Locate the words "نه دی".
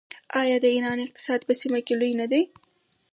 2.21-2.43